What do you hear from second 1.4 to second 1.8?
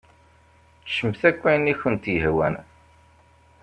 ayen i